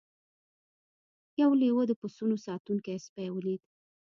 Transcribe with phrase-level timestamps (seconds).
[1.41, 3.61] یو لیوه د پسونو ساتونکی سپی ولید.